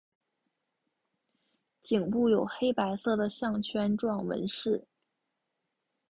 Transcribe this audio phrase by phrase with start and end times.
[1.83, 4.87] 颈部有黑白色的项圈状纹饰。